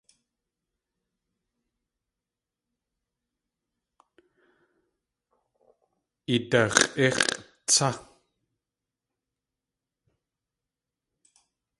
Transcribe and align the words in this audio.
Idax̲ʼíx̲ʼ 6.35 7.29
tsá! 7.69 7.89